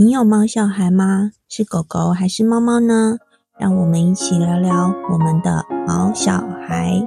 [0.00, 1.32] 你有猫小孩吗？
[1.48, 3.16] 是狗狗还是猫猫呢？
[3.58, 6.34] 让我们一起聊聊我们的毛小
[6.68, 7.04] 孩。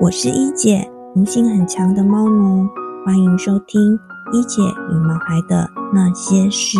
[0.00, 2.66] 我是一姐，灵性很强的猫奴，
[3.04, 4.00] 欢迎收听
[4.32, 6.78] 一姐与毛孩的那些事。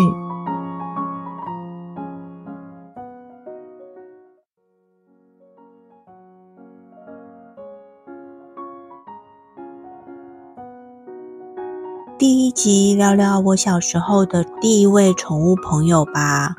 [12.54, 16.54] 集聊聊我小时候的第一位宠物朋友吧。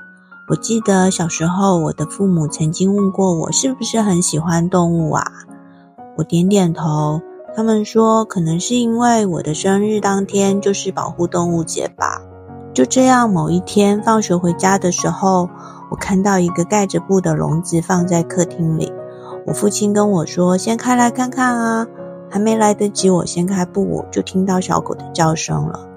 [0.49, 5.23] 我记得小时候，我的父母曾经问过我是不是很喜欢动物啊？
[6.17, 7.21] 我点点头。
[7.55, 12.21] 他们说，可能是因为我的生日当天就是保护动物节吧。
[12.73, 15.49] 就这样，某一天放学回家的时候，
[15.89, 18.91] 我看到一个盖着布的笼子放在客厅里。
[19.47, 21.87] 我父亲跟我说：“先开来看看啊。”
[22.35, 25.87] 还没来得及我掀开布，就听到小狗的叫声了。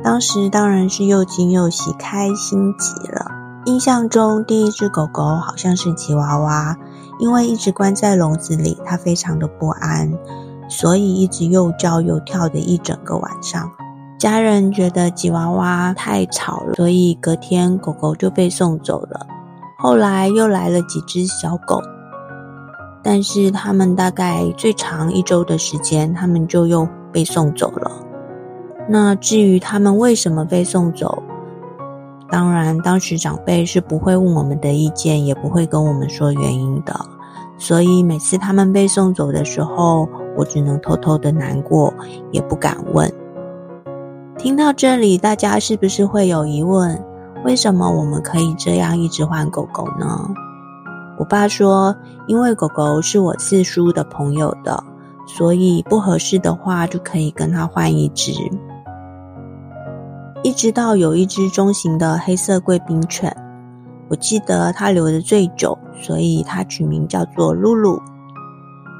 [0.00, 3.32] 当时当然是又惊又喜，开心极了。
[3.64, 6.76] 印象中第一只狗狗好像是吉娃娃，
[7.18, 10.08] 因为一直关在笼子里，它非常的不安，
[10.68, 13.68] 所以一直又叫又跳的一整个晚上。
[14.20, 19.26] 家人觉得吉娃娃太吵了，所以隔天狗狗就被送走了。
[19.80, 21.82] 后来又来了几只小狗。
[23.08, 27.88] 但是他们大概最长一周的时间，他们就又被送走了。
[28.88, 31.22] 那至于他们为什么被送走，
[32.28, 36.98] 当然当时长辈是不会问我们的意见，也不会跟我们说原因的。
[37.56, 41.94] 所以每次他们被送走的时候，我只能偷偷的难过，
[42.32, 43.08] 也不敢问。
[44.36, 47.00] 听到这里，大家是不是会有疑问？
[47.44, 50.28] 为什么我们可以这样一直换狗狗呢？
[51.18, 54.82] 我爸说，因为狗狗是我四叔的朋友的，
[55.26, 58.32] 所以不合适的话就可以跟他换一只。
[60.42, 63.34] 一直到有一只中型的黑色贵宾犬，
[64.08, 67.98] 我记得它留得最久，所以它取名叫做露露。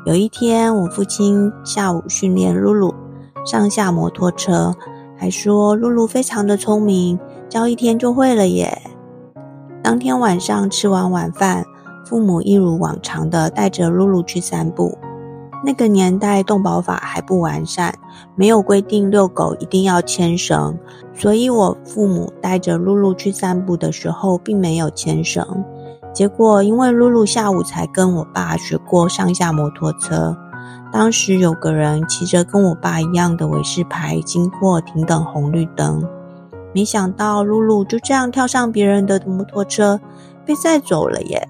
[0.07, 2.95] 有一天，我父亲下午训练露露
[3.45, 4.75] 上下摩托车，
[5.17, 7.19] 还说露露非常的聪明，
[7.49, 8.83] 教一天就会了耶。
[9.83, 11.65] 当天晚上吃完晚饭。
[12.09, 14.97] 父母一如往常的带着露露去散步。
[15.65, 17.93] 那个年代动保法还不完善，
[18.37, 20.79] 没有规定遛狗一定要牵绳，
[21.13, 25.65] 所以我父母带着露露去散步的时候并没有牵绳。
[26.13, 30.37] 结果因为露露下午才跟我爸学过上下摩托车，
[30.93, 36.07] 当时有个人骑着跟我爸一样的伟士牌经过，停等红绿灯，
[36.73, 39.99] 没想到露露就这样跳上别人的摩托车，
[40.45, 41.49] 被载走了耶。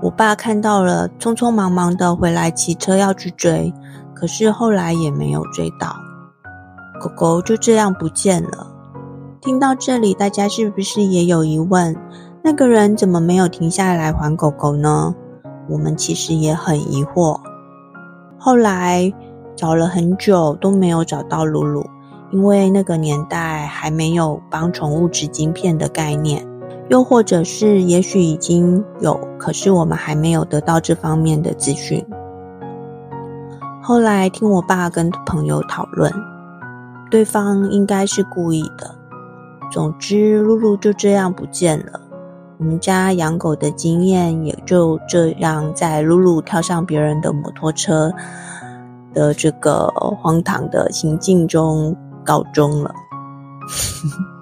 [0.00, 3.74] 我爸看到了，匆匆忙忙的回来骑车要去追，
[4.14, 5.96] 可是后来也没有追到，
[7.00, 8.66] 狗狗就这样不见了。
[9.40, 11.96] 听到这里，大家是不是也有疑问？
[12.44, 15.14] 那个人怎么没有停下来还狗狗呢？
[15.68, 17.38] 我们其实也很疑惑。
[18.38, 19.12] 后来
[19.56, 21.84] 找了很久都没有找到露露，
[22.30, 26.47] 因为那个年代还没有帮宠物植晶片的概念。
[26.88, 32.04] 又或者是，也许已经有，可是我们还没有得到这方面的资讯。
[33.82, 36.12] 后来听我爸跟朋友讨论，
[37.10, 38.94] 对方应该是故意的。
[39.70, 42.00] 总之，露露就这样不见了。
[42.58, 48.10] 我们家养狗的经验也就这样，在露露跳上别人的摩托车
[49.12, 49.86] 的这个
[50.20, 51.94] 荒唐的情境中
[52.24, 52.94] 告终了。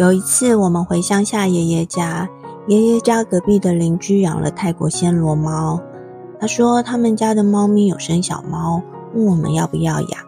[0.00, 2.26] 有一次，我们回乡下爷爷家，
[2.68, 5.78] 爷爷家隔壁的邻居养了泰国暹罗猫。
[6.40, 8.80] 他说他们家的猫咪有生小猫，
[9.14, 10.20] 问我们要不要养。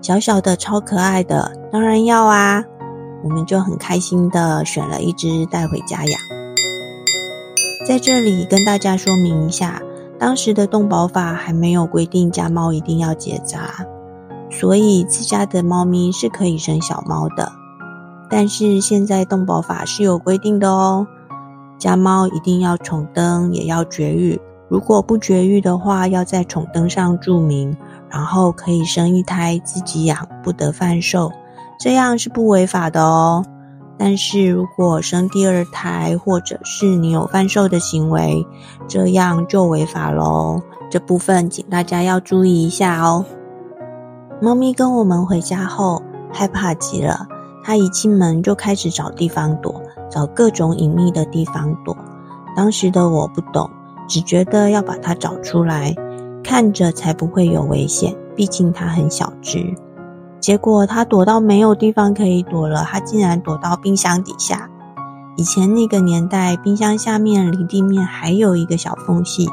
[0.00, 2.64] 小小的超可爱的，当然要啊！
[3.22, 6.18] 我们就很开心的选了一只带回家养。
[7.86, 9.82] 在这里跟大家说明一下，
[10.18, 13.84] 当时的动保法还没有规定家猫一定要结扎，
[14.50, 17.59] 所以自家的猫咪是可以生小猫的。
[18.30, 21.06] 但是现在动保法是有规定的哦，
[21.78, 24.40] 家猫一定要宠登，也要绝育。
[24.68, 27.76] 如果不绝育的话，要在宠登上注明，
[28.08, 31.32] 然后可以生一胎自己养，不得贩售，
[31.78, 33.44] 这样是不违法的哦。
[33.98, 38.46] 但是如果生第二胎，或者是你有贩售的行为，
[38.86, 40.62] 这样就违法喽。
[40.88, 43.24] 这部分请大家要注意一下哦。
[44.40, 46.00] 猫咪跟我们回家后，
[46.32, 47.26] 害怕极了。
[47.70, 49.80] 他一进门就开始找地方躲，
[50.10, 51.96] 找各种隐秘的地方躲。
[52.56, 53.70] 当时的我不懂，
[54.08, 55.94] 只觉得要把它找出来，
[56.42, 58.12] 看着才不会有危险。
[58.34, 59.72] 毕竟它很小只。
[60.40, 64.68] 结果它躲到没有地方可以躲了，它竟然躲到冰箱底下。
[65.36, 69.48] 以前那个年代，冰箱下面离地面还有一个小缝隙，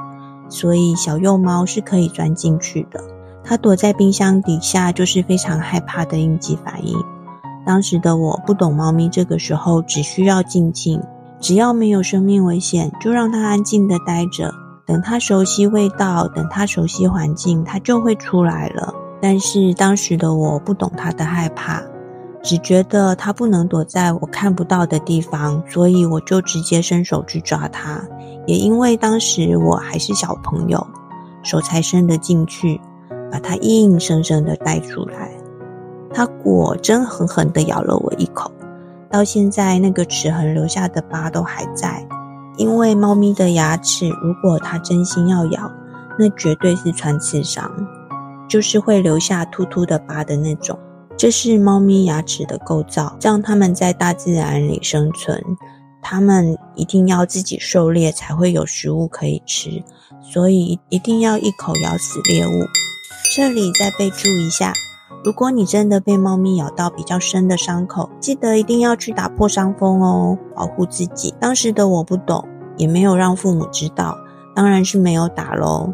[0.49, 2.99] 所以小幼猫是可以钻进去的。
[3.43, 6.97] 它躲在冰箱底下，就是非常害怕的应激反应。
[7.67, 11.03] 当时的我不懂猫咪，这个时候只需要静静，
[11.41, 14.53] 只要没有生命危险，就让它安静的待着，
[14.85, 18.93] 等它熟悉味道，等它熟悉环境，它就会出来了。
[19.21, 21.83] 但是当时的我不懂它的害怕。
[22.43, 28.01] 只觉得它不能躲在我看不到的地方，所以我就直接伸手去抓它。
[28.45, 30.87] 也因为当时我还是小朋友，
[31.43, 32.79] 手才伸得进去，
[33.29, 35.31] 把它硬生生的带出来。
[36.13, 38.51] 它果真狠狠地咬了我一口，
[39.09, 42.07] 到现在那个齿痕留下的疤都还在。
[42.57, 45.71] 因为猫咪的牙齿，如果它真心要咬，
[46.17, 47.71] 那绝对是穿刺伤，
[48.49, 50.77] 就是会留下突突的疤的那种。
[51.15, 55.43] 这是猫咪牙齿的构造，让它们在大自然里生存。
[56.01, 59.83] 它们一定要自己狩猎，才会有食物可以吃，
[60.21, 62.65] 所以一定要一口咬死猎物。
[63.35, 64.73] 这里再备注一下，
[65.27, 71.35] 如果你真的被猫咪咬到比较深的伤口，记得一定要去打破伤风哦，保护自己。
[71.37, 72.47] 当时的我不懂，
[72.77, 74.17] 也没有让父母知道，
[74.55, 75.91] 当然是没有打喽。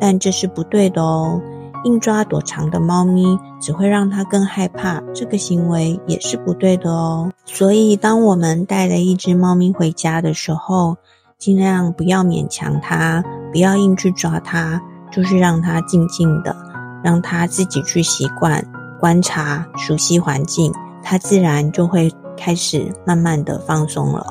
[0.00, 1.40] 但这是不对的哦。
[1.84, 7.30] 硬抓躲藏的猫咪，只会让它更害怕，这个行为也是不对的哦。
[7.44, 10.96] 所以，当我们带了一只猫咪回家的时候，
[11.38, 13.22] 尽量不要勉强它，
[13.52, 14.82] 不要硬去抓它，
[15.12, 16.56] 就是让它静静的，
[17.04, 18.64] 让它自己去习惯、
[18.98, 20.72] 观察、熟悉环境，
[21.02, 24.26] 它自然就会开始慢慢的放松了。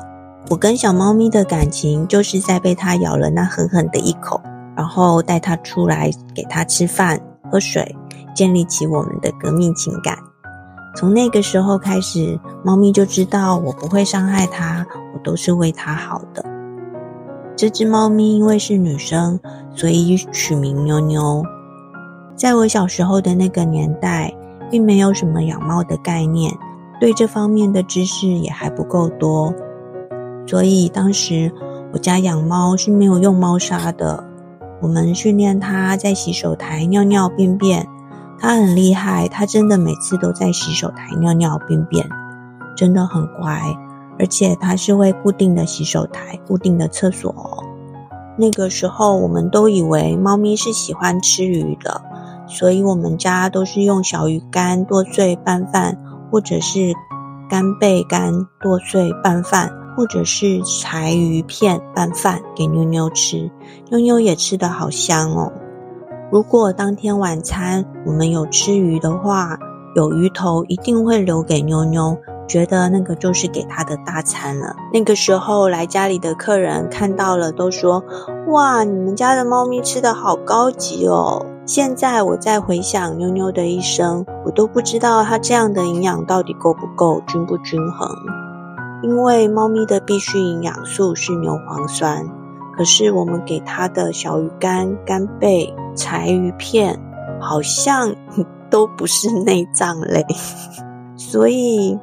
[0.50, 4.40] 我跟小猫咪的感情，就是在被它咬了那狠狠的一口，
[4.76, 7.18] 然后带它出来给它吃饭。
[7.52, 7.94] 喝水，
[8.34, 10.18] 建立起我们的革命情感。
[10.96, 14.84] 从那个时候开始，猫咪就知道我不会伤害它，
[15.14, 16.44] 我都是为它好的。
[17.54, 19.38] 这只猫咪因为是女生，
[19.76, 21.44] 所以取名妞妞。
[22.36, 24.32] 在我小时候的那个年代，
[24.70, 26.52] 并没有什么养猫的概念，
[27.00, 29.54] 对这方面的知识也还不够多，
[30.46, 31.52] 所以当时
[31.92, 34.22] 我家养猫是没有用猫砂的。
[34.80, 37.88] 我们训练它在洗手台尿尿便便，
[38.38, 42.04] 它很厉害，它真的每次都在洗手台尿尿便便，
[42.76, 43.62] 真的很乖，
[44.18, 47.64] 而且它是会固定的洗手台、固定的厕所。
[48.36, 52.02] 那个时候我们都以为猫咪是喜欢吃鱼的，
[52.46, 55.98] 所以我们家都是用小鱼干剁碎拌饭，
[56.30, 56.92] 或者是
[57.48, 59.72] 干贝干剁碎拌饭。
[59.96, 63.48] 或者是柴鱼片拌饭给妞妞吃，
[63.90, 65.52] 妞妞也吃得好香哦。
[66.32, 69.56] 如果当天晚餐我们有吃鱼的话，
[69.94, 72.18] 有鱼头一定会留给妞妞，
[72.48, 74.74] 觉得那个就是给她的大餐了。
[74.92, 78.02] 那个时候来家里的客人看到了都说
[78.50, 88.08] ：“哇，你们家的猫咪吃得好高级哦。”现在我再回想妞妞的一生，我都不知道它这样的营养到底够不够，均不均衡。
[89.02, 92.26] 因为猫咪的必需营养素是牛磺酸，
[92.76, 97.00] 可是我们给它的小鱼干、干贝、柴鱼片，
[97.40, 98.14] 好像
[98.70, 100.24] 都不是内脏类，
[101.16, 101.98] 所以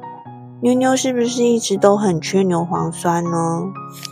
[0.60, 3.62] 妞妞是不是一直都很缺牛磺酸呢？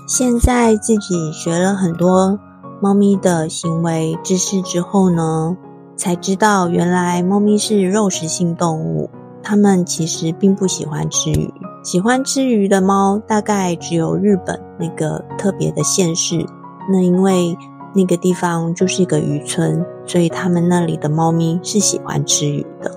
[0.06, 2.38] 现在自己学了很多
[2.82, 5.54] 猫咪的行为知识之后呢，
[5.96, 9.10] 才知道原来猫咪是肉食性动物，
[9.42, 11.52] 它们其实并不喜欢吃鱼。
[11.82, 16.46] 喜欢吃鱼的猫大概只有日本那个特别的县市，
[16.90, 17.54] 那因为
[17.94, 22.90] 那个地方就是一个渔村，所以他们那里的猫咪是喜欢吃鱼的。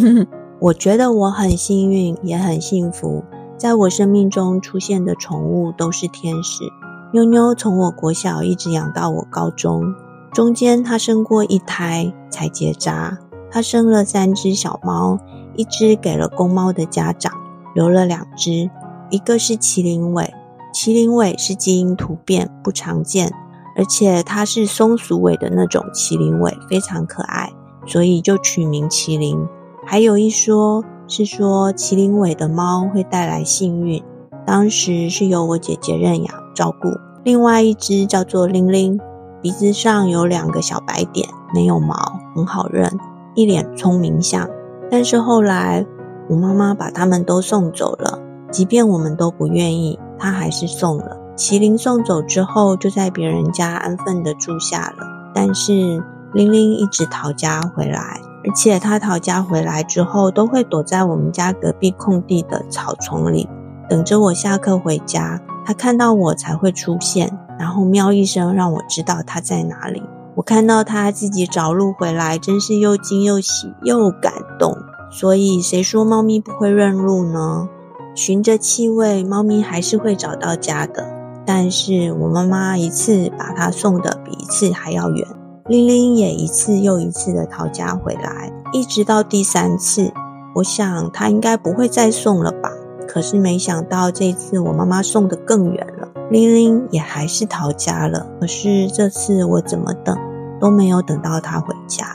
[0.60, 3.24] 我觉得我很幸运，也很幸福，
[3.56, 6.64] 在我生命中出现的宠物都是天使。
[7.14, 9.94] 妞妞从我国小一直养到我高中，
[10.32, 13.18] 中间她生过一胎才结扎，
[13.50, 15.18] 她生了三只小猫，
[15.54, 17.30] 一只给了公猫的家长。
[17.74, 18.70] 留了两只，
[19.10, 20.32] 一个是麒麟尾，
[20.74, 23.30] 麒麟尾是基因突变，不常见，
[23.76, 27.52] 而且它是松鼠尾的那种麒麟尾，非常可爱，
[27.86, 29.46] 所以就取名麒麟。
[29.86, 34.02] 还有一说是说麒麟尾的猫会带来幸运，
[34.46, 36.88] 当时是由我姐姐认养照顾。
[37.24, 38.98] 另外一只叫做玲玲，
[39.40, 41.94] 鼻子上有两个小白点，没有毛，
[42.34, 42.98] 很好认，
[43.34, 44.48] 一脸聪明相，
[44.90, 45.86] 但是后来。
[46.28, 48.18] 我妈妈把他们都送走了，
[48.50, 51.18] 即便我们都不愿意，她还是送了。
[51.36, 55.32] 麒麟送走之后，就在别人家安分的住下了。
[55.34, 63.48] 但是玲玲一直逃家回来，而且他逃家回来之后，都会躲在我们家隔壁空地的草丛里，
[63.88, 65.40] 等着我下课回家。
[65.64, 70.02] 他看到我才会出现，然后喵一声让我知道他在哪里。
[70.34, 74.76] 我看到他自己找路回来，真是又惊又喜又感动。
[75.10, 77.68] 所以谁说猫咪不会认路呢？
[78.14, 81.06] 循着气味，猫咪还是会找到家的。
[81.44, 85.26] 但是我妈妈一次把它送的比一次还要远，
[85.66, 90.12] 玲玲也一次又一次的逃家回来，一直到第三次，
[90.54, 92.70] 我想它应该不会再送了吧。
[93.12, 98.26] 可是没想到这次我妈妈送得更远了，玲玲也还是逃家了。
[98.40, 100.16] 可是这次我怎么等
[100.58, 102.06] 都没有等到她回家。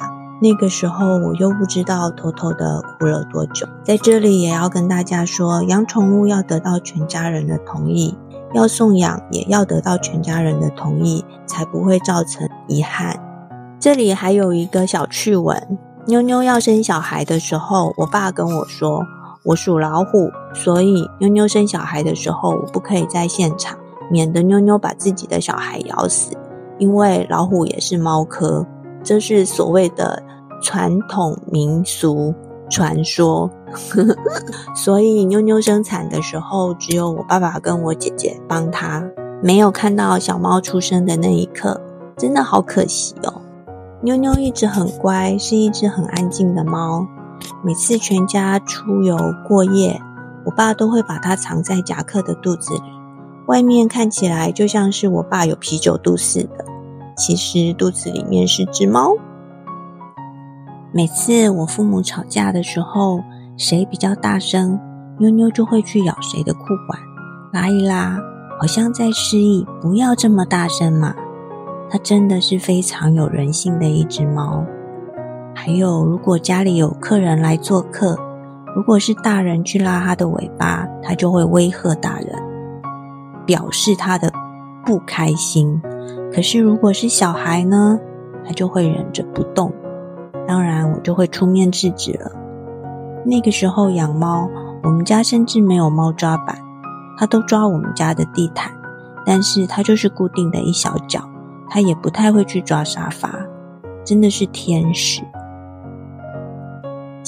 [0.42, 3.68] 那个时候我又不知道偷偷的哭了多久。
[3.84, 8.18] 在这里也要跟大家说，养宠物要得到全家人的同意，
[8.56, 13.16] 要送养也要得到全家人的同意，才不会造成遗憾。
[13.80, 15.78] 这里还有一个小趣闻：
[16.08, 19.04] 妞妞要生小孩的时候，我爸跟我说，
[19.48, 23.78] 我属老虎，所以妞妞生小孩的时候，我不可以在现场，
[24.12, 26.34] 免得妞妞把自己的小孩咬死，
[26.78, 28.68] 因为老虎也是猫科。
[29.02, 30.22] 这是所谓的
[30.62, 32.36] 传统民俗
[32.70, 33.50] 传说，
[34.76, 39.02] 所以妞妞生产的时候，只有我爸爸跟我姐姐帮她，
[39.42, 41.80] 没有看到小猫出生的那一刻，
[42.18, 43.34] 真的好可惜哦。
[44.02, 47.08] 妞妞一直很乖，是一只很安静的猫。
[47.64, 49.18] 每次全家出游
[49.48, 50.02] 过夜，
[50.46, 52.84] 我爸都会把它藏在夹克的肚子里，
[53.48, 56.66] 外面看起来就像是我爸有啤酒肚似的。
[57.16, 59.16] 其实肚子里面是只猫。
[60.94, 63.20] 每次我父母吵架的时候，
[63.58, 64.80] 谁比较大声，
[65.20, 67.00] 妞妞就会去咬谁的裤管，
[67.52, 68.20] 拉一拉，
[68.60, 71.14] 好像在示意不要这么大声嘛。
[71.90, 74.64] 它真的是非常有人性的一只猫。
[75.60, 78.16] 还有，如果家里有客人来做客，
[78.76, 82.30] 如果是大人去拉它的尾巴，它就会威吓大人，
[83.44, 84.32] 表示它的
[84.86, 85.82] 不开心。
[86.32, 88.00] 可是，如果是小孩呢，
[88.46, 89.74] 他就会忍着不动。
[90.48, 92.32] 当然，我就会出面制止了。
[93.26, 94.48] 那个时候养猫，
[94.84, 96.56] 我们家甚至没有猫抓板，
[97.18, 98.72] 它都抓我们家的地毯。
[99.26, 101.20] 但是它就是固定的一小角，
[101.68, 103.34] 它也不太会去抓沙发，
[104.06, 105.24] 真的是天使。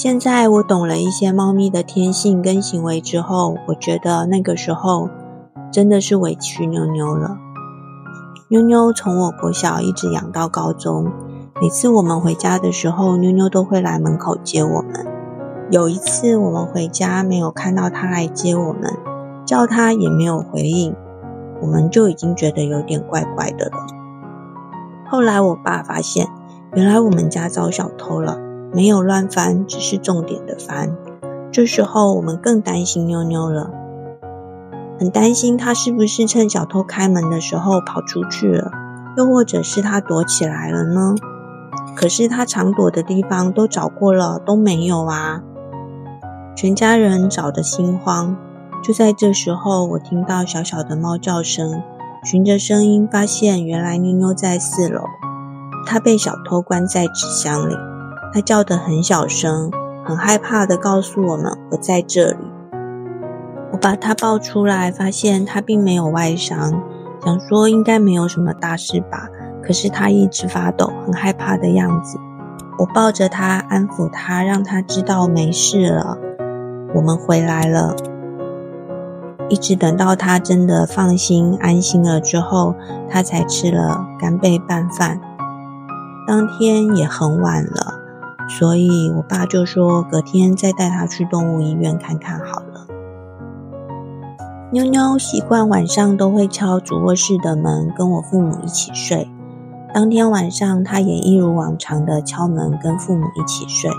[0.01, 5.09] 现在我懂了一些猫咪的天性跟行为之后，我觉得那个时候
[5.73, 7.37] 真的是委屈妞妞了。
[8.47, 11.11] 妞妞从我国小一直养到高中，
[11.61, 15.05] 每次我们回家的时候，妞妞都会来门口接我们。
[15.69, 18.95] 有一次我们回家没有看到她来接我们，
[19.45, 20.95] 叫她也没有回应，
[21.61, 23.85] 我们就已经觉得有点怪怪的了。
[25.09, 26.25] 后来我爸发现，
[26.73, 28.39] 原来我们家遭小偷了，
[28.71, 30.95] 没有乱翻，只是重点的翻。
[31.51, 33.71] 这时候我们更担心妞妞了。
[34.99, 38.71] 很担心她是不是趁小偷开门的时候跑出去了，
[39.17, 41.15] 又或者是她躲起来了呢？
[41.95, 45.41] 可是她常躲的地方都找过了，都没有啊！
[46.55, 48.35] 全家人找得心慌。
[48.83, 51.81] 就在这时候，我听到小小的猫叫声，
[52.23, 55.01] 循着声音发现，原来妞妞在四楼，
[55.85, 57.75] 她被小偷关在纸箱里。
[58.33, 59.71] 她叫得很小声，
[60.05, 62.37] 很害怕的告诉我们：“我在这里。”
[63.71, 66.81] 我把他抱出来，发现他并没有外伤，
[67.23, 69.27] 想说应该没有什么大事吧。
[69.63, 72.17] 可是他一直发抖，很害怕的样子。
[72.79, 76.17] 我抱着他，安抚他，让他知道没事了。
[76.95, 77.95] 我们回来了，
[79.49, 82.73] 一直等到他真的放心、安心了之后，
[83.07, 85.19] 他才吃了干贝拌饭。
[86.25, 87.98] 当天也很晚了，
[88.49, 92.87] 所以我爸就说隔天再带他去动物医院看看好了。
[94.71, 99.29] 妞妞习惯晚上都会敲主卧室的门，跟我父母一起睡。
[99.93, 103.89] 当天晚上，她也一如往常的敲门，跟父母一起睡。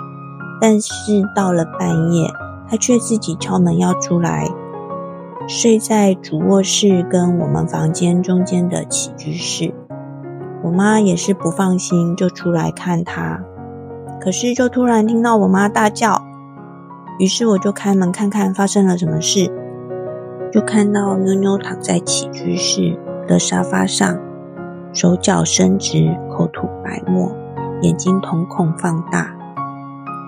[0.60, 0.92] 但是
[1.34, 2.30] 到了半夜，
[2.68, 4.48] 她却自己敲门要出来，
[5.48, 9.74] 睡在主卧室跟我们房间中间的起居室。
[10.62, 13.40] 我妈也是不放心，就出来看她。
[14.20, 16.22] 可是就突然听到我妈大叫，
[17.18, 19.50] 于是我就开门看看发生了什么事。
[20.52, 24.18] 就看到妞妞躺在起居室的沙发上，
[24.92, 27.32] 手脚伸直，口吐白沫，
[27.82, 29.34] 眼睛瞳孔放大，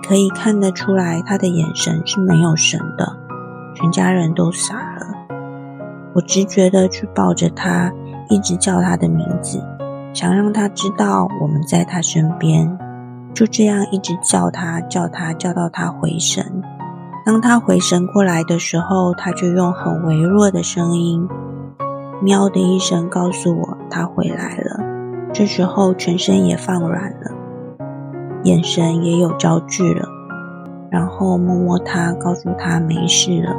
[0.07, 3.17] 可以看得出来她的眼神是没有神的。
[3.75, 5.07] 全家人都傻了。
[6.13, 7.91] 我直觉的去抱着她，
[8.29, 9.61] 一直叫她的名字，
[10.13, 12.79] 想让她知道我们在她身边。
[13.33, 16.61] 就这样一直叫他，叫他，叫到他回神。
[17.25, 21.27] 当他回神过来的时候，他就用很微弱的声音，
[22.21, 24.79] 喵的一声告诉我他回来了。
[25.33, 27.31] 这时候全身也放软了，
[28.43, 30.07] 眼神也有焦距了，
[30.91, 33.55] 然后摸摸他，告诉他没事了。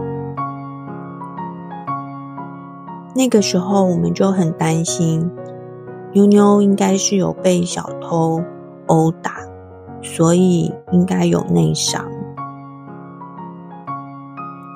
[3.16, 5.30] 那个时候我们就很担心，
[6.12, 8.42] 妞妞应该是有被小偷
[8.86, 9.32] 殴打，
[10.04, 12.04] 所以应该有内伤。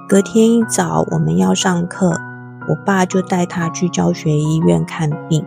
[0.08, 2.18] 隔天一早我们要上课，
[2.66, 5.44] 我爸就带他去教学医院看病。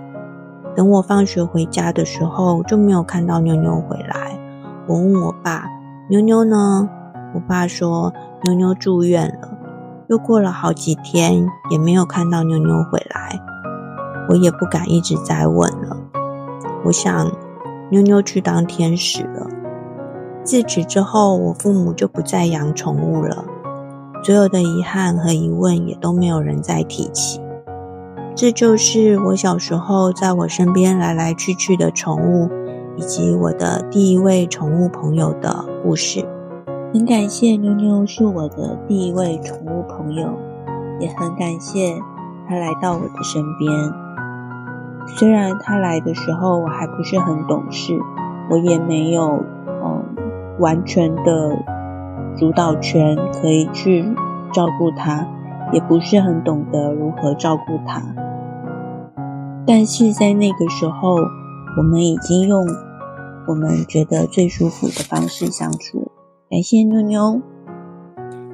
[0.76, 4.40] 等我放学回家的时候，就没有看到妞妞回来。
[4.88, 5.66] 我问我爸
[6.10, 6.88] ：“妞妞呢？”
[7.34, 8.14] 我爸说
[8.46, 9.50] ：“妞妞住院了。”
[10.08, 13.40] 又过了好几天，也没有看到妞妞回来。
[14.30, 15.98] 我也不敢一直再问了。
[16.86, 17.32] 我想，
[17.90, 19.48] 妞妞去当天使了。
[20.44, 23.46] 自此之后，我父母就不再养宠物了。
[24.24, 27.42] 所有的遗憾和疑问，也都没有人再提起。
[28.36, 32.50] 这就是我小时候在我身边来来去去的宠物，
[32.96, 36.26] 以及我的第一位宠物朋友的故事。
[36.94, 40.30] 很感谢妞妞是我的第一位宠物朋友，
[41.00, 41.98] 也很感谢
[42.48, 43.72] 她来到我的身边。
[45.08, 47.98] 虽然她来的时候我还不是很懂事，
[48.50, 49.44] 我也没有
[49.84, 50.01] 嗯
[50.62, 51.58] 完全的
[52.38, 54.06] 主导权可以去
[54.54, 55.28] 照顾她。
[55.74, 58.02] 也不是很懂得如何照顾他，
[59.66, 61.16] 但是在那个时候，
[61.78, 62.66] 我们已经用
[63.48, 66.12] 我们觉得最舒服的方式相处。
[66.50, 67.42] 感谢妞妞，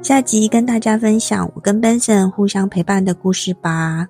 [0.03, 4.09] 下集跟大家分享我跟 Benson 互相陪伴的故事吧。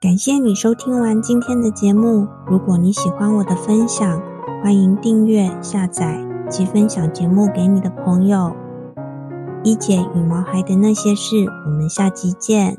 [0.00, 4.22] 感谢你收听完今天的节目，如果你喜欢我的分享，
[4.62, 6.18] 欢迎订阅、下载
[6.50, 8.54] 及分享节目给你的朋友。
[9.64, 12.76] 一姐与毛孩的那些事，我们下期见。